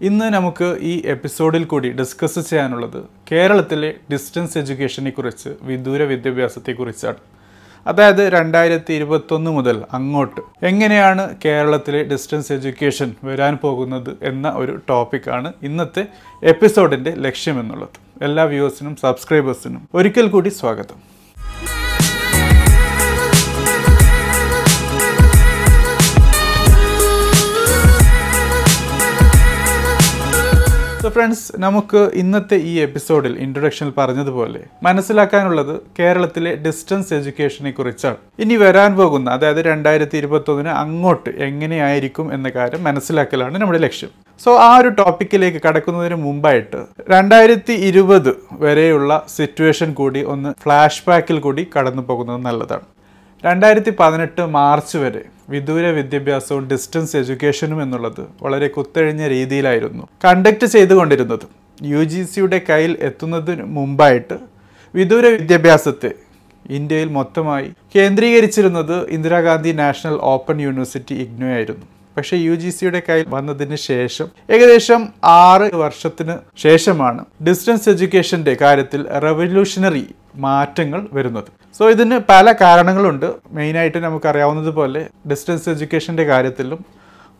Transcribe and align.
ഇന്ന് 0.00 0.24
നമുക്ക് 0.24 0.78
ഈ 0.80 1.02
എപ്പിസോഡിൽ 1.06 1.64
കൂടി 1.64 1.88
ഡിസ്കസ് 1.90 2.40
ചെയ്യാനുള്ളത് 2.50 2.98
കേരളത്തിലെ 3.32 3.94
ഡിസ്റ്റൻസ് 4.12 4.58
എഡ്യൂക്കേഷനെ 4.58 5.10
കുറിച്ച് 5.10 5.50
വിദൂര 5.62 6.02
വിദ്യാഭ്യാസത്തെക്കുറിച്ചാണ്. 6.02 7.16
അതായത് 7.86 8.28
രണ്ടായിരത്തി 8.28 8.92
ഇരുപത്തൊന്ന് 8.92 9.50
മുതൽ 9.50 9.84
അങ്ങോട്ട് 9.92 10.40
എങ്ങനെയാണ് 10.62 11.36
കേരളത്തിലെ 11.44 12.04
ഡിസ്റ്റൻസ് 12.04 12.52
എഡ്യൂക്കേഷൻ 12.52 13.14
വരാൻ 13.24 13.56
പോകുന്നത് 13.56 14.16
എന്ന 14.22 14.48
ഒരു 14.48 14.80
ടോപ്പിക്കാണ് 14.88 15.52
ഇന്നത്തെ 15.62 16.06
എപ്പിസോഡിന്റെ 16.42 17.10
ലക്ഷ്യമെന്നുള്ളത്. 17.10 17.98
എല്ലാ 18.22 18.44
വ്യൂവേഴ്സിനും 18.44 18.96
സബ്സ്ക്രൈബേഴ്സിനും 18.96 19.88
ഒരിക്കൽ 19.94 20.28
കൂടി 20.28 20.48
സ്വാഗതം. 20.48 21.17
ഫ്രണ്ട്സ് 31.18 31.46
നമുക്ക് 31.62 32.00
ഇന്നത്തെ 32.20 32.56
ഈ 32.70 32.72
എപ്പിസോഡിൽ 32.84 33.32
ഇൻട്രൊഡക്ഷനിൽ 33.44 33.92
പറഞ്ഞതുപോലെ 33.96 34.60
മനസ്സിലാക്കാനുള്ളത് 34.86 35.72
കേരളത്തിലെ 35.98 36.50
ഡിസ്റ്റൻസ് 36.66 37.10
എഡ്യൂക്കേഷനെ 37.16 37.70
കുറിച്ചാണ്. 37.78 38.18
ഇനി 38.44 38.56
വരാൻ 38.62 38.90
പോകുന്ന 39.00 39.34
അതായത് 39.36 39.60
രണ്ടായിരത്തി 39.68 40.16
ഇരുപത്തൊന്നിന് 40.20 40.72
അങ്ങോട്ട് 40.82 41.30
എങ്ങനെയായിരിക്കും 41.46 42.26
എന്ന 42.36 42.50
കാര്യം 42.56 42.84
മനസ്സിലാക്കലാണ് 42.88 43.58
നമ്മുടെ 43.62 43.80
ലക്ഷ്യം. 43.86 44.12
സോ 44.44 44.52
ആ 44.66 44.70
ഒരു 44.82 44.92
ടോപ്പിക്കിലേക്ക് 45.00 45.62
കടക്കുന്നതിന് 45.64 46.18
മുമ്പായിട്ട് 46.26 46.82
രണ്ടായിരത്തി 47.14 47.76
ഇരുപത് 47.88 48.32
വരെയുള്ള 48.64 49.20
സിറ്റുവേഷൻ 49.36 49.90
കൂടി 50.02 50.22
ഒന്ന് 50.34 50.52
ഫ്ലാഷ് 50.66 51.04
ബാക്കിൽ 51.08 51.40
കൂടി 51.48 51.64
കടന്നു 51.74 52.04
പോകുന്നത് 52.10 52.40
നല്ലതാണ്. 52.48 52.86
രണ്ടായിരത്തി 53.44 53.92
പതിനെട്ട് 53.98 54.42
മാർച്ച് 54.56 54.96
വരെ 54.98 55.20
വിദൂര 55.48 55.86
വിദ്യാഭ്യാസവും 55.90 56.64
ഡിസ്റ്റൻസ് 56.68 57.16
എഡ്യൂക്കേഷനും 57.16 57.82
എന്നുള്ളത് 57.82 58.22
വളരെ 58.42 58.68
കുത്തഴിഞ്ഞ 58.68 59.26
രീതിയിലായിരുന്നു. 59.28 60.04
കണ്ടക്ട് 60.24 60.66
ചെയ്തുകൊണ്ടിരുന്നത് 60.66 61.46
യു 61.78 62.02
ജി 62.04 62.24
സിയുടെ 62.24 62.58
കയ്യിൽ 62.70 62.94
എത്തുന്നതിന് 63.00 63.64
മുമ്പായിട്ട് 63.76 64.36
വിദൂര 64.94 65.26
വിദ്യാഭ്യാസത്തെ 65.36 66.10
ഇന്ത്യയിൽ 66.70 67.08
മൊത്തമായി 67.08 67.68
കേന്ദ്രീകരിച്ചിരുന്നത് 67.94 68.96
Indira Gandhi 69.10 69.72
national 69.82 70.18
open 70.32 70.56
university 70.60 71.14
IGNOU 71.24 71.48
ആയിരുന്നു 71.50 71.86
പക്ഷേ 72.18 72.36
യു 72.36 72.54
ജി 72.54 72.70
സിയുടെ 72.70 73.02
കയ്യിൽ 73.08 73.26
വന്നതിന് 73.28 73.76
ശേഷം 73.76 74.28
ഏകദേശം 74.50 75.08
ആറ് 75.24 75.66
വർഷത്തിന് 75.74 76.36
ശേഷമാണ് 76.56 77.24
ഡിസ്റ്റൻസ് 77.48 77.88
എഡ്യൂക്കേഷന്റെ 77.90 78.54
കാര്യത്തിൽ 78.62 79.02
റെവല്യൂഷണറി 79.26 80.06
മാറ്റങ്ങൾ 80.46 81.00
വരുന്നത്. 81.12 81.50
സോ 81.78 81.90
ഇതിന് 81.90 82.20
പല 82.28 82.52
കാരണങ്ങളുണ്ട്. 82.60 83.26
മെയിനായിട്ട് 83.52 83.98
നമുക്കറിയാവുന്നതുപോലെ 83.98 85.02
ഡിസ്റ്റൻസ് 85.30 85.68
എഡ്യൂക്കേഷന്റെ 85.68 86.24
കാര്യത്തിലും 86.24 86.80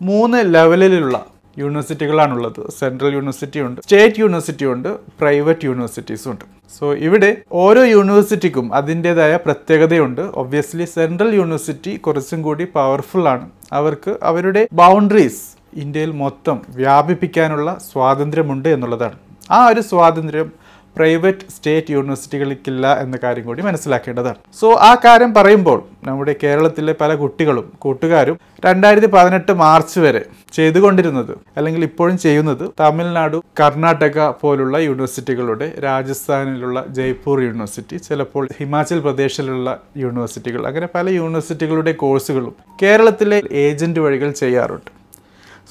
മൂന്ന് 0.02 0.54
ലെവലിലുള്ള 0.54 1.16
യൂണിവേഴ്സിറ്റികളാണുള്ളത്. 1.58 2.70
സെൻട്രൽ 2.78 3.12
യൂണിവേഴ്സിറ്റി 3.12 3.60
ഉണ്ട് 3.60 3.80
സ്റ്റേറ്റ് 3.80 4.20
യൂണിവേഴ്സിറ്റി 4.20 4.66
ഉണ്ട് 4.66 4.88
പ്രൈവറ്റ് 5.20 5.64
യൂണിവേഴ്സിറ്റീസും 5.64 6.30
ഉണ്ട് 6.30 6.44
സോ 6.78 6.94
ഇവിടെ 6.94 7.36
ഓരോ 7.52 7.82
യൂണിവേഴ്സിറ്റിക്കും 7.84 8.74
അതിന്റെതായ 8.74 9.36
പ്രത്യേകതയുണ്ട്. 9.36 10.20
ഒബ്വിയസ്ലി 10.20 10.84
സെൻട്രൽ 10.84 11.34
യൂണിവേഴ്സിറ്റി 11.34 11.96
കുറച്ചും 11.96 12.42
കൂടി 12.42 12.64
പവർഫുൾ 12.74 13.28
ആണ്. 13.28 13.50
അവർക്ക് 13.72 14.16
അവരുടെ 14.22 14.68
ബൗണ്ടറീസ് 14.72 15.42
ഇന്ത്യയിൽ 15.74 16.10
മൊത്തം 16.10 16.62
വ്യാപിപ്പിക്കാനുള്ള 16.68 17.78
സ്വാതന്ത്ര്യമുണ്ട് 17.92 18.68
എന്നുള്ളതാണ്. 18.68 19.18
ആ 19.50 19.66
ഒരു 19.66 19.80
സ്വാതന്ത്ര്യം 19.80 20.52
പ്രൈവറ്റ് 20.96 21.50
സ്റ്റേറ്റ് 21.56 21.90
യൂണിവേഴ്സിറ്റികൾക്കില്ല 21.90 23.00
എന്ന 23.00 23.18
കാര്യം 23.22 23.46
കൂടി 23.46 23.62
മനസ്സിലാക്കേണ്ടതാണ്. 23.62 24.36
സോ 24.60 24.72
ആ 24.72 24.94
കാര്യം 25.04 25.34
പറയുമ്പോൾ 25.34 25.82
നമ്മുടെ 26.04 26.34
കേരളത്തിലെ 26.42 26.94
പല 27.00 27.14
കുട്ടികളും 27.14 27.72
കൂട്ടുകാരും 27.78 28.38
രണ്ടായിരത്തി 28.64 29.06
പതിനെട്ട് 29.06 29.52
മാർച്ച് 29.52 30.00
വരെ 30.00 30.22
ചെയ്തുകൊണ്ടിരുന്നത് 30.52 31.32
അല്ലെങ്കിൽ 31.56 31.84
ഇപ്പോഴും 31.84 32.18
ചെയ്യുന്നത് 32.18 32.70
തമിഴ്നാടു 32.80 33.44
കർണാടക 33.60 34.28
പോലുള്ള 34.28 34.78
യൂണിവേഴ്സിറ്റികളുടെ 34.78 35.72
രാജസ്ഥാനിലുള്ള 35.84 36.84
ജയ്പൂർ 36.88 37.40
യൂണിവേഴ്സിറ്റി 37.40 37.96
ചിലപ്പോൾ 37.96 38.48
ഹിമാചൽ 38.58 39.00
പ്രദേശിലുള്ള 39.00 39.78
യൂണിവേഴ്സിറ്റികൾ 39.96 40.66
അങ്ങനെ 40.66 40.88
പല 40.94 41.08
യൂണിവേഴ്സിറ്റികളുടെ 41.08 41.92
കോഴ്സുകളും 41.92 42.54
കേരളത്തിലെ 42.82 43.42
ഏജന്റ് 43.50 44.00
വഴികൾ 44.00 44.30
ചെയ്യാറുണ്ട്. 44.30 44.97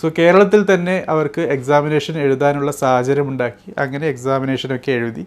സോ 0.01 0.09
കേരളത്തിൽ 0.19 0.61
തന്നെ 0.73 1.05
അവർക്ക് 1.09 1.41
എക്സാമിനേഷൻ 1.41 2.15
എഴുതാനുള്ള 2.17 2.71
സാഹചര്യം 2.71 3.27
ഉണ്ടാക്കി 3.29 3.73
അങ്ങനെ 3.77 4.07
എക്സാമിനേഷനൊക്കെ 4.07 4.91
എഴുതി. 4.91 5.23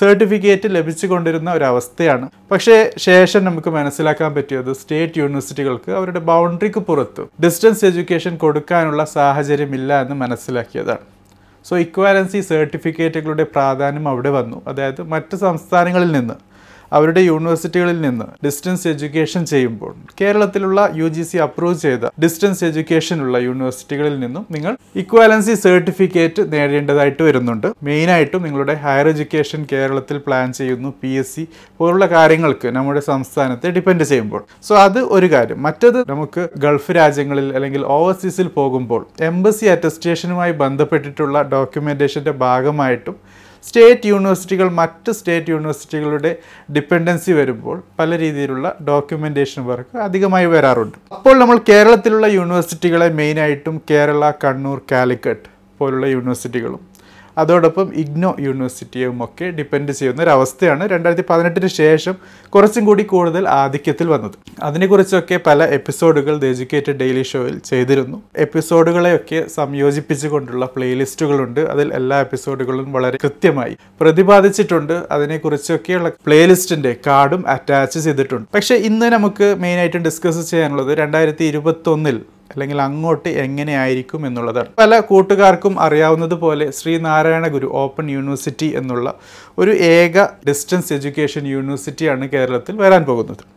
സർട്ടിഫിക്കറ്റ് 0.00 0.68
ലഭിച്ചു 0.76 0.92
ലഭിച്ചുകൊണ്ടിരുന്ന 0.94 1.52
ഒരവസ്ഥയാണ്. 1.52 2.26
പക്ഷേ 2.50 2.90
ശേഷം 2.96 3.44
നമുക്ക് 3.44 3.70
മനസ്സിലാക്കാൻ 3.70 4.30
പറ്റിയത് 4.34 4.72
സ്റ്റേറ്റ് 4.72 5.18
യൂണിവേഴ്സിറ്റികൾക്ക് 5.18 5.90
അവരുടെ 5.90 6.20
ബൗണ്ടറിക്ക് 6.30 6.80
പുറത്ത് 6.88 7.22
ഡിസ്റ്റൻസ് 7.44 7.84
എഡ്യൂക്കേഷൻ 7.84 8.36
കൊടുക്കാനുള്ള 8.36 9.04
സാഹചര്യമില്ല 9.04 10.00
എന്ന് 10.02 10.16
മനസ്സിലാക്കിയതാണ്. 10.22 11.04
സോ 11.64 11.78
ഇക്വാലൻസി 11.78 12.40
സർട്ടിഫിക്കറ്റുകളുടെ 12.40 13.46
പ്രാധാന്യം 13.54 14.08
അവിടെ 14.08 14.30
വന്നു. 14.30 14.62
അതായത് 14.66 15.02
മറ്റ് 15.14 15.36
സംസ്ഥാനങ്ങളിൽ 15.36 16.12
നിന്ന് 16.12 16.34
അവരുടെ 16.98 17.22
യൂണിവേഴ്സിറ്റികളിൽ 17.30 17.98
നിന്ന് 18.06 18.26
ഡിസ്റ്റൻസ് 18.46 18.86
എഡ്യൂക്കേഷൻ 18.92 19.42
ചെയ്യുമ്പോൾ 19.52 19.92
കേരളത്തിലുള്ള 20.20 20.80
യു 21.00 21.08
ജി 21.16 21.24
സി 21.30 21.38
അപ്രൂവ് 21.46 21.78
ചെയ്ത 21.84 22.10
ഡിസ്റ്റൻസ് 22.24 22.64
എഡ്യൂക്കേഷനുള്ള 22.68 23.38
യൂണിവേഴ്സിറ്റികളിൽ 23.48 24.16
നിന്നും 24.24 24.44
നിങ്ങൾ 24.56 24.72
ഇക്വാലൻസി 25.02 25.54
സർട്ടിഫിക്കറ്റ് 25.64 26.42
നേടേണ്ടതായിട്ട് 26.54 27.22
വരുന്നുണ്ട്. 27.28 27.68
മെയിനായിട്ടും 27.88 28.42
നിങ്ങളുടെ 28.46 28.74
ഹയർ 28.84 29.08
എഡ്യൂക്കേഷൻ 29.12 29.60
കേരളത്തിൽ 29.72 30.18
പ്ലാൻ 30.26 30.48
ചെയ്യുന്നു 30.60 30.90
പി 31.02 31.12
എസ് 31.22 31.32
സി 31.34 31.44
പോലുള്ള 31.80 32.06
കാര്യങ്ങൾക്ക് 32.16 32.68
നമ്മുടെ 32.78 33.02
സംസ്ഥാനത്തെ 33.10 33.70
ഡിപ്പെൻഡ് 33.76 34.04
ചെയ്യുമ്പോൾ. 34.10 34.42
സോ 34.68 34.74
അത് 34.86 35.00
ഒരു 35.16 35.28
കാര്യം. 35.34 35.60
മറ്റത് 35.68 36.00
നമുക്ക് 36.12 36.42
ഗൾഫ് 36.64 36.92
രാജ്യങ്ങളിൽ 37.00 37.48
അല്ലെങ്കിൽ 37.56 37.84
ഓവർസീസിൽ 37.96 38.48
പോകുമ്പോൾ 38.58 39.02
എംബസി 39.30 39.66
അറ്റസ്റ്റേഷനുമായി 39.74 40.52
ബന്ധപ്പെട്ടിട്ടുള്ള 40.64 41.42
ഡോക്യുമെന്റേഷന്റെ 41.54 42.34
ഭാഗമായിട്ടും 42.44 43.16
സ്റ്റേറ്റ് 43.66 44.08
യൂണിവേഴ്സിറ്റികൾ 44.12 44.68
മറ്റ് 44.80 45.12
സ്റ്റേറ്റ് 45.18 45.52
യൂണിവേഴ്സിറ്റികളുടെ 45.54 46.32
ഡിപ്പെൻഡൻസി 46.76 47.32
വരുമ്പോൾ 47.40 47.76
പല 48.00 48.18
രീതിയിലുള്ള 48.24 48.66
ഡോക്യുമെന്റേഷൻ 48.90 49.62
വർക്ക് 49.70 49.98
അധികമായി 50.06 50.48
വരാറുണ്ട്. 50.54 50.96
അപ്പോൾ 51.18 51.36
നമ്മൾ 51.42 51.58
കേരളത്തിലുള്ള 51.70 52.28
യൂണിവേഴ്സിറ്റികളെ 52.38 53.08
മെയിനായിട്ടും 53.20 53.76
കേരള 53.92 54.32
കണ്ണൂർ 54.44 54.80
കാലിക്കറ്റ് 54.92 55.48
പോലുള്ള 55.80 56.06
യൂണിവേഴ്സിറ്റികളും 56.16 56.82
അതോടൊപ്പം 57.38 57.94
ഇഗ്നോ 57.94 58.36
യൂണിവേഴ്സിറ്റിയും 58.40 59.24
ഒക്കെ 59.24 59.44
ഡിപ്പെൻഡ് 59.44 59.92
ചെയ്യുന്ന 59.92 60.22
ഒരു 60.22 60.30
അവസ്ഥയാണ് 60.30 60.88
രണ്ടായിരത്തി 60.88 61.24
പതിനെട്ടിന് 61.30 61.66
ശേഷം 61.66 62.14
കുറച്ചും 62.48 62.84
കൂടി 62.84 63.02
കൂടുതൽ 63.02 63.48
ആധിക്യത്തിൽ 63.48 64.08
വന്നത്. 64.08 64.32
അതിനെക്കുറിച്ചൊക്കെ 64.62 65.40
പല 65.46 65.64
എപ്പിസോഡുകൾ 65.64 66.38
ദ 66.38 66.44
എജ്യൂക്കേറ്റഡ് 66.44 66.96
ഡെയിലി 66.96 67.22
ഷോയിൽ 67.22 67.58
ചെയ്തിരുന്നു. 67.58 68.22
എപ്പിസോഡുകളെയൊക്കെ 68.36 69.48
സംയോജിപ്പിച്ചുകൊണ്ടുള്ള 69.48 70.66
പ്ലേലിസ്റ്റുകളുണ്ട്. 70.66 71.60
അതിൽ 71.60 71.94
എല്ലാ 71.94 72.20
എപ്പിസോഡുകളും 72.20 72.92
വളരെ 72.92 73.18
കൃത്യമായി 73.24 73.76
പ്രതിപാദിച്ചിട്ടുണ്ട്. 74.00 75.02
അതിനെക്കുറിച്ചൊക്കെയുള്ള 75.10 76.08
പ്ലേലിസ്റ്റിന്റെ 76.08 76.96
കാർഡും 77.06 77.48
അറ്റാച്ച് 77.48 77.98
ചെയ്തിട്ടുണ്ട്. 78.00 78.48
പക്ഷേ 78.54 78.74
ഇന്ന് 78.74 79.06
നമുക്ക് 79.06 79.56
മെയിനായിട്ടും 79.58 80.02
ഡിസ്കസ് 80.02 80.50
ചെയ്യാനുള്ളത് 80.50 80.98
രണ്ടായിരത്തി 80.98 81.44
ഇരുപത്തൊന്നിൽ 81.44 82.20
അല്ലെങ്കിൽ 82.50 82.82
അങ്ങോട്ട് 82.82 83.28
എങ്ങനെയായിരിക്കും 83.28 84.26
എന്നുള്ളത്. 84.26 84.66
പല 84.78 85.00
കൂട്ടുകാർക്കും 85.00 85.80
അറിയാവുന്നതുപോലെ 85.80 86.70
ശ്രീനാരായണ 86.70 87.48
ഗുരു 87.48 87.70
ഓപ്പൺ 87.72 88.10
യൂണിവേഴ്സിറ്റി 88.10 88.72
എന്നുള്ള 88.76 89.14
ഒരു 89.58 89.70
ഏക 89.70 90.24
ഡിസ്റ്റൻസ് 90.48 90.92
എഡ്യൂക്കേഷൻ 90.92 91.46
യൂണിവേഴ്സിറ്റിയാണ് 91.46 92.28
കേരളത്തിൽ 92.28 92.76
വരാൻ 92.76 93.04
പോകുന്നത്. 93.04 93.53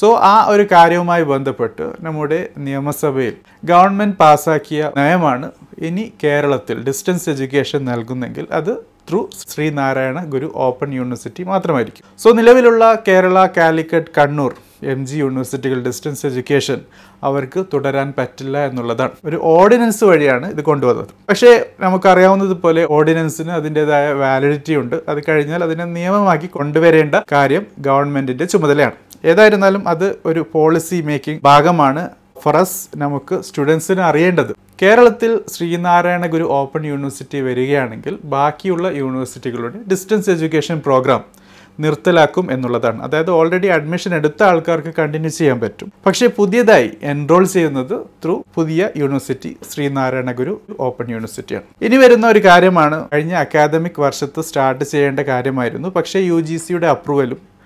സോ 0.00 0.16
ആ 0.16 0.46
ഒരു 0.48 0.66
കാര്യവുമായി 0.72 1.22
ബന്ധപ്പെട്ട് 1.22 1.84
നമ്മുടെ 2.00 2.48
നിയമസഭയിൽ 2.58 3.34
ഗവൺമെന്റ് 3.64 4.16
പാസ്സാക്കിയ 4.16 4.92
നയമാണ് 4.96 5.50
ഇനി 5.78 6.12
കേരളത്തിൽ 6.24 6.84
ഡിസ്റ്റൻസ് 6.84 7.30
എഡ്യൂക്കേഷൻ 7.30 7.84
നൽകുന്നെങ്കിൽ 7.84 8.46
അത് 8.52 8.72
through 9.10 9.30
Sreenarayana 9.48 10.24
Guru 10.24 10.52
open 10.54 10.92
university 10.92 11.42
മാത്രമായിരിക്കും. 11.42 12.04
സോ 12.18 12.30
നിലവിലുള്ള 12.30 13.02
കേരള 13.08 13.46
കാലിക്കറ്റ് 13.56 14.14
കണ്ണൂർ 14.18 14.54
എം 14.82 15.06
ജി 15.06 15.16
യൂണിവേഴ്സിറ്റികൾ 15.16 15.78
ഡിസ്റ്റൻസ് 15.84 16.26
എഡ്യൂക്കേഷൻ 16.26 16.80
അവർക്ക് 17.22 17.64
തുടരാൻ 17.74 18.12
പറ്റില്ല 18.18 18.58
എന്നുള്ളതാണ്. 18.66 19.10
ഒരു 19.24 19.40
ഓർഡിനൻസ് 19.42 20.04
വഴിയാണ് 20.04 20.50
ഇത് 20.50 20.60
കൊണ്ടുവന്നത്. 20.60 21.08
പക്ഷേ 21.28 21.64
നമുക്കറിയാവുന്നതുപോലെ 21.80 22.86
ഓർഡിനൻസിന് 22.90 23.50
അതിന്റെതായ 23.50 24.12
വാലിഡിറ്റി 24.12 24.74
ഉണ്ട്. 24.74 24.96
അത് 25.08 25.22
കഴിഞ്ഞാൽ 25.28 25.64
അതിനെ 25.64 25.84
നിയമമാക്കി 25.84 26.46
കൊണ്ടുവരേണ്ട 26.46 27.14
കാര്യം 27.32 27.66
ഗവൺമെന്റിന്റെ 27.78 28.44
ചുമതലയാണ്. 28.44 28.96
ഏതായിരുന്നാലും 29.24 29.88
അത് 29.88 30.18
ഒരു 30.26 30.46
പോളിസി 30.52 31.00
മേക്കിംഗ് 31.00 31.40
ഭാഗമാണ് 31.44 32.08
ഫറസ് 32.42 32.88
നമുക്ക് 32.96 33.40
സ്റ്റുഡൻസിന് 33.42 34.00
അറിയേണ്ടത്. 34.00 34.54
കേരളത്തിൽ 34.82 35.40
ശ്രീനാരായണ 35.52 36.26
ഗുരു 36.26 36.44
ഓപ്പൺ 36.44 36.86
യൂണിവേഴ്സിറ്റി 36.86 37.40
വരികയാണെങ്കിൽ 37.40 38.18
ബാക്കിയുള്ള 38.24 38.88
യൂണിവേഴ്സിറ്റികളുടെ 38.88 39.78
ഡിസ്റ്റൻസ് 39.90 40.30
എഡ്യൂക്കേഷൻ 40.30 40.82
പ്രോഗ്രാം 40.84 41.24
നിർത്തലാക്കും 41.80 42.52
എന്നുള്ളതാണ്. 42.52 43.02
അതായത് 43.02 43.30
ഓൾറെഡി 43.30 43.66
അഡ്മിഷൻ 43.66 44.14
എടുത്ത 44.14 44.42
ആൾക്കാർക്ക് 44.42 44.94
കണ്ടിന്യൂ 44.98 45.30
ചെയ്യാൻ 45.30 45.60
പറ്റും. 45.60 45.92
പക്ഷേ 46.06 46.26
പുതിയതായി 46.26 46.90
എൻറോൾ 47.02 47.46
ചെയ്യുന്നത് 47.46 48.00
ത്രൂ 48.24 48.44
പുതിയ 48.54 48.88
യൂണിവേഴ്സിറ്റി 48.96 49.56
ശ്രീനാരായണ 49.72 50.32
ഗുരു 50.32 50.60
ഓപ്പൺ 50.80 51.10
യൂണിവേഴ്സിറ്റിയാണ് 51.10 51.84
ഇനി 51.84 51.96
വരുന്ന 51.96 52.26
ഒരു 52.26 52.44
കാര്യമാണ് 52.44 53.08
കഴിഞ്ഞ 53.12 53.34
അക്കാദമിക് 53.34 54.00
വർഷത്ത് 54.00 54.40
സ്റ്റാർട്ട് 54.40 54.84
ചെയ്യേണ്ട 54.84 55.20
കാര്യമായിരുന്നു. 55.20 55.88
പക്ഷേ 55.88 56.18
യു 56.18 56.40
അപ്രൂവലും 56.86 57.57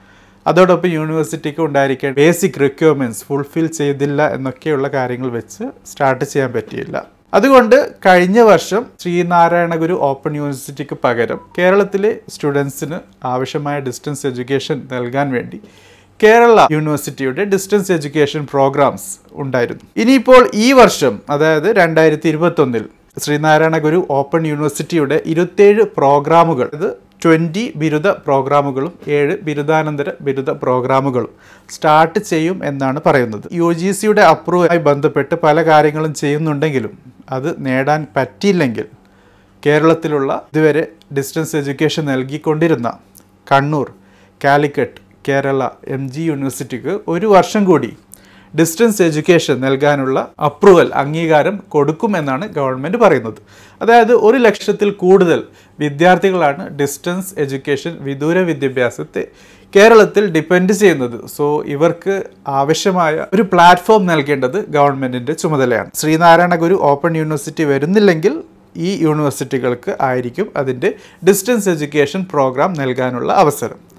അതോടൊപ്പം 0.47 0.89
യൂണിവേഴ്സിറ്റിക്ക് 0.89 1.61
ഉണ്ടായിരിക്കേണ്ട 1.61 2.17
ബേസിക് 2.17 2.61
റിക്വയർമെന്റ്സ് 2.61 3.25
ഫുൾഫിൽ 3.25 3.67
ചെയ്തില്ല 3.67 4.35
എന്നൊക്കെയുള്ള 4.35 4.89
കാര്യങ്ങൾ 4.89 5.29
വെച്ച് 5.31 5.65
സ്റ്റാർട്ട് 5.87 6.25
ചെയ്യാൻ 6.25 6.53
പറ്റിയില്ല. 6.53 7.06
അതുകൊണ്ട് 7.35 7.77
കഴിഞ്ഞ 8.06 8.41
വർഷം 8.41 8.87
ശ്രീനാരായണ 9.00 9.75
ഗുരു 9.77 9.93
ഓപ്പൺ 10.00 10.37
യൂണിവേഴ്സിറ്റിക്ക് 10.37 10.97
പകരം 11.05 11.41
കേരളത്തിലെ 11.59 12.19
സ്റ്റുഡൻസിന് 12.29 12.99
ആവശ്യമായ 13.25 13.81
ഡിസ്റ്റൻസ് 13.81 14.27
എഡ്യൂക്കേഷൻ 14.27 14.89
നൽകാൻ 14.93 15.33
വേണ്ടി 15.33 15.61
കേരള 16.23 16.67
യൂണിവേഴ്സിറ്റിയുടെ 16.73 17.44
ഡിസ്റ്റൻസ് 17.44 17.93
എഡ്യൂക്കേഷൻ 17.93 18.47
പ്രോഗ്രാംസ് 18.53 19.19
ഉണ്ടായിരുന്നു. 19.33 19.81
ഇനിയിപ്പോൾ 19.97 20.50
ഈ 20.55 20.73
വർഷം 20.73 21.21
അതായത് 21.31 21.77
രണ്ടായിരത്തി 21.77 22.29
ഇരുപത്തൊന്നിൽ 22.29 22.85
ശ്രീനാരായണ 23.19 23.79
ഗുരു 23.79 24.06
ഓപ്പൺ 24.11 24.47
യൂണിവേഴ്സിറ്റിയുടെ 24.47 25.23
ഇരുപത്തേഴ് 25.27 25.83
പ്രോഗ്രാമുകൾ 25.97 26.69
ട്വന്റി 27.22 27.64
ബിരുദ 27.80 28.08
പ്രോഗ്രാമുകളും 28.26 28.92
ഏഴ് 29.16 29.34
ബിരുദാനന്തര 29.46 30.10
ബിരുദ 30.26 30.50
പ്രോഗ്രാമുകളും 30.62 31.32
സ്റ്റാർട്ട് 31.70 32.20
ചെയ്യും 32.30 32.56
എന്നാണ് 32.64 33.00
പറയുന്നത്. 33.06 33.46
യു 33.60 33.69
ജി 33.72 33.90
സിയുടെ 33.92 34.22
അപ്രൂവുമായി 34.32 34.80
ബന്ധപ്പെട്ട് 34.88 35.34
പല 35.44 35.62
കാര്യങ്ങളും 35.62 36.14
ചെയ്യുന്നുണ്ടെങ്കിലും 36.14 36.92
അത് 37.30 37.48
നേടാൻ 37.66 38.00
പറ്റിയില്ലെങ്കിൽ 38.16 38.86
കേരളത്തിലുള്ള 39.62 40.30
ഇതുവരെ 40.52 40.84
ഡിസ്റ്റൻസ് 41.16 41.56
എഡ്യൂക്കേഷൻ 41.56 42.04
നൽകിക്കൊണ്ടിരുന്ന 42.04 42.88
കണ്ണൂർ 43.52 43.88
കാലിക്കറ്റ് 44.40 45.00
കേരള 45.28 45.62
എം 45.96 46.04
ജി 46.12 46.22
യൂണിവേഴ്സിറ്റിക്ക് 46.22 46.92
ഒരു 47.08 47.26
വർഷം 47.26 47.62
കൂടി 47.64 47.90
ഡിസ്റ്റൻസ് 48.58 49.02
എഡ്യൂക്കേഷൻ 49.02 49.60
നൽകാനുള്ള 49.60 50.28
അപ്രൂവൽ 50.49 50.88
അംഗീകാരം 51.02 51.56
കൊടുക്കുമെന്നാണ് 51.69 52.49
ഗവൺമെന്റ് 52.49 52.99
പറയുന്നത്. 52.99 53.38
അതായത് 53.82 54.12
ഒരു 54.12 54.37
ലക്ഷത്തിൽ 54.37 54.90
കൂടുതൽ 54.90 55.43
വിദ്യാർത്ഥികളാണ് 55.81 56.69
ഡിസ്റ്റൻസ് 56.81 57.34
എഡ്യൂക്കേഷൻ 57.38 57.96
വിദൂര 58.00 58.38
വിദ്യാഭ്യാസത്തെ 58.38 59.25
കേരളത്തിൽ 59.76 60.25
ഡിപ്പെൻഡ് 60.32 60.72
ചെയ്യുന്നത്. 60.72 61.26
സോ 61.37 61.44
ഇവർക്ക് 61.75 62.22
ആവശ്യമായ 62.49 63.26
ഒരു 63.34 63.44
പ്ലാറ്റ്ഫോം 63.52 64.06
നൽകേണ്ടത് 64.06 64.58
ഗവൺമെന്റിന്റെ 64.69 65.32
ചുമതലയാണ്. 65.32 65.90
ശ്രീനാരായണ 65.94 66.55
ഗുരു 66.55 66.78
ഓപ്പൺ 66.82 67.16
യൂണിവേഴ്സിറ്റി 67.16 67.64
വരുന്നില്ലെങ്കിൽ 67.64 68.43
ഈ 68.76 68.90
യൂണിവേഴ്സിറ്റികൾക്ക് 69.02 69.96
ആയിരിക്കും 70.00 70.46
അതിന്റെ 70.56 70.90
ഡിസ്റ്റൻസ് 71.28 71.69
എഡ്യൂക്കേഷൻ 71.69 72.26
പ്രോഗ്രാം 72.32 72.72
നൽകാനുള്ള 72.72 73.32
അവസരം. 73.32 73.92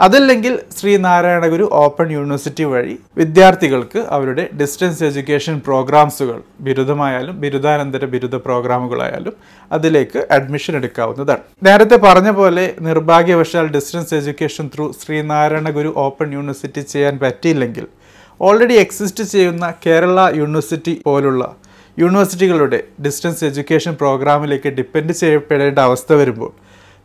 അതല്ലെങ്കിൽ 0.00 0.58
ശ്രീനാരായണഗുരു 0.78 1.68
ഓപ്പൺ 1.72 2.10
യൂണിവേഴ്സിറ്റി 2.10 2.64
വഴി 2.64 2.98
വിദ്യാർത്ഥികൾക്ക് 3.16 3.98
അവരുടെ 3.98 4.48
ഡിസ്റ്റൻസ് 4.60 5.04
എഡ്യൂക്കേഷൻ 5.04 5.58
പ്രോഗ്രാംസുകൾ 5.58 6.42
ബിരുദമായാലും 6.60 7.40
ബിരുദാനന്തര 7.40 8.04
ബിരുദ 8.04 8.36
പ്രോഗ്രാമുകളായാലും 8.36 9.34
അതിലേക്ക് 9.70 10.26
അഡ്മിഷൻ 10.30 10.76
എടുക്കാവുന്നതാണ്. 10.76 11.42
നേരത്തെ 11.62 11.96
പറഞ്ഞ 11.96 12.30
പോലെ 12.30 12.74
നിർഭാഗ്യവശാൽ 12.80 13.66
distance 13.66 14.14
education 14.14 14.70
through 14.74 14.92
Sreenarayanaguru 14.92 15.92
open 15.96 16.32
university 16.32 16.80
ചെയ്യാൻ 16.80 17.18
പറ്റിയില്ലെങ്കിൽ 17.18 17.86
ഓൾറെഡി 18.40 18.74
എക്സിസ്റ്റ് 18.74 19.24
ചെയ്യുന്ന 19.24 19.74
കേരള 19.86 20.20
യൂണിവേഴ്സിറ്റി 20.34 21.02
പോലുള്ള 21.06 21.42
യൂണിവേഴ്സിറ്റികളുടെ 21.98 22.84
ഡിസ്റ്റൻസ് 23.06 23.44
എഡ്യൂക്കേഷൻ 23.44 23.94
പ്രോഗ്രാമിലേക്ക് 23.94 24.68
ഡിപ്പെൻഡ് 24.68 25.12
ചെയ്യപ്പെടേണ്ട 25.12 25.78
അവസ്ഥ 25.78 26.12
വരുമ്പോൾ 26.12 26.52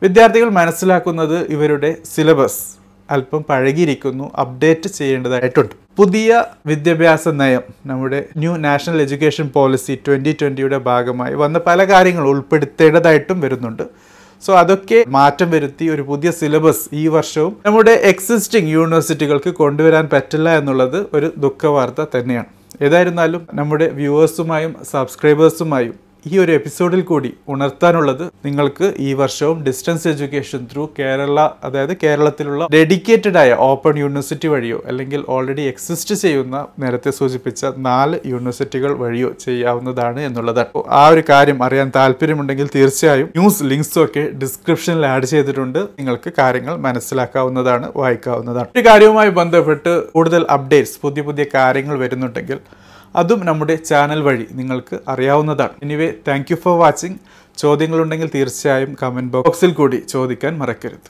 വിദ്യാർത്ഥികൾ 0.02 0.50
മനസ്സിലാക്കുന്നത് 0.50 1.38
ഇവരുടെ 1.52 1.98
സിലബസ് 2.06 2.81
അല്പം 3.16 3.42
പഴകിയിരിക്കുന്നു 3.50 4.25
അപ്ഡേറ്റ് 4.44 4.90
ചെയ്യേണ്ടതായിട്ടുണ്ട്. 4.98 5.74
പുതിയ 6.00 6.30
വിദ്യാഭ്യാസ 6.69 7.34
നയം 7.42 7.63
നമ്മുടെ 7.90 8.19
new 8.42 8.54
national 8.68 9.00
education 9.06 9.48
policy 9.56 9.96
twenty 10.06 10.34
ട്വന്റിയുടെ 10.40 10.80
ഭാഗമായി 10.90 11.36
വന്ന 11.44 11.58
പല 11.68 11.84
കാര്യങ്ങളും 11.92 12.30
ഉൾപ്പെടുത്തേണ്ടതായിട്ടും 12.34 13.38
വരുന്നുണ്ട്. 13.46 13.86
സോ 14.44 14.52
അതൊക്കെ 14.62 15.00
മാറ്റം 15.16 15.50
വരുത്തി 15.56 15.86
ഒരു 15.96 16.04
പുതിയ 16.08 16.30
സിലബസ് 16.38 16.86
ഈ 17.02 17.04
വർഷവും 17.16 17.54
നമ്മുടെ 17.66 17.94
എക്സിസ്റ്റിംഗ് 18.12 18.72
യൂണിവേഴ്സിറ്റികൾക്ക് 18.75 19.52
കൊണ്ടുവരാൻ 19.62 20.06
പറ്റില്ല 20.14 20.50
എന്നുള്ളത് 20.62 20.98
ഒരു 21.18 21.28
ദുഃഖവാർത്ത 21.46 22.06
തന്നെയാണ്. 22.16 22.50
ഏതായിരുന്നാലും 22.86 23.42
നമ്മുടെ 23.60 23.88
വ്യൂവേഴ്സുമായും 24.00 24.74
സബ്സ്ക്രൈബേഴ്സുമായും 24.92 25.96
ഈ 26.25 26.38
ഒരു 26.38 26.51
എപ്പിസോഡിൽ 26.51 27.01
കൂടി 27.01 27.33
ഉണർത്താനുള്ളത് 27.50 28.31
നിങ്ങൾക്ക് 28.45 28.94
ഈ 29.00 29.13
വർഷവും 29.13 29.63
ഡിസ്റ്റൻസ് 29.63 30.07
എഡ്യൂക്കേഷൻ 30.07 30.68
ത്രൂ 30.73 30.89
കേരള 31.00 31.50
അതായത് 31.63 31.97
കേരളത്തിലുള്ള 32.03 32.68
ഡെഡിക്കേറ്റഡ് 32.73 33.38
ആയ 33.38 33.53
ഓപ്പൺ 33.53 33.97
യൂണിവേഴ്സിറ്റി 33.97 34.47
വഴിയോ 34.47 34.83
അല്ലെങ്കിൽ 34.85 35.25
ഓൾറെഡി 35.29 35.62
എക്സിസ്റ്റ് 35.62 36.15
ചെയ്യുന്ന 36.15 36.68
നേരത്തെ 36.79 37.12
സൂചിപ്പിച്ച 37.12 37.65
നാല് 37.77 38.19
യൂണിവേഴ്സിറ്റികൾ 38.25 38.94
വഴിയോ 38.94 39.31
ചെയ്യാവുന്നതാണ് 39.45 40.19
എന്നുള്ളതാണ്. 40.19 40.83
ആ 40.89 41.07
ഒരു 41.07 41.23
കാര്യം 41.29 41.63
അറിയാൻ 41.63 41.91
താല്പര്യമുണ്ടെങ്കിൽ 41.95 42.69
തീർച്ചയായും 42.75 43.29
ന്യൂസ് 43.38 43.63
ലിങ്ക്സും 43.63 44.03
ഒക്കെ 44.03 44.29
ഡിസ്ക്രിപ്ഷനിൽ 44.44 45.06
ആഡ് 45.06 45.25
ചെയ്തിട്ടുണ്ട്. 45.25 45.79
നിങ്ങൾക്ക് 45.79 46.33
കാര്യങ്ങൾ 46.38 46.75
മനസ്സിലാക്കാവുന്നതാണ് 46.75 47.91
വായിക്കാവുന്നതാണ്. 47.95 48.68
ഒരു 48.75 48.85
കാര്യവുമായി 48.88 49.29
ബന്ധപ്പെട്ട് 49.29 50.12
കൂടുതൽ 50.12 50.45
അപ്ഡേറ്റ്സ് 50.51 51.00
പുതിയ 51.01 51.23
പുതിയ 51.23 51.45
കാര്യങ്ങൾ 51.56 52.00
വരുന്നുണ്ടെങ്കിൽ 52.00 52.59
അതും 53.16 53.46
നമ്മുടെ 53.46 53.75
ചാനൽ 53.75 54.22
വഴി 54.22 54.46
നിങ്ങൾക്ക് 54.52 55.00
അറിയാവുന്നതാണ്. 55.08 55.75
എനിവേ 55.84 56.13
താങ്ക് 56.28 56.56
ഫോർ 56.56 56.80
വാച്ചിങ് 56.80 57.18
ചോദ്യങ്ങളുണ്ടെങ്കിൽ 57.58 58.30
തീർച്ചയായും 58.36 58.98
കമന്റ് 59.04 59.31
ബോക്സിൽ 59.31 59.74
കൂടി 59.74 59.96
ചോദിക്കാൻ 59.96 60.58
മറക്കരുത്. 60.58 61.10